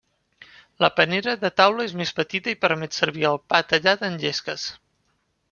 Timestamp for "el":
3.33-3.39